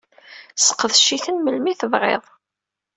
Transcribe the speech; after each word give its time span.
Seqdec-iten 0.55 1.37
melmi 1.39 1.73
tebɣiḍ. 1.79 2.23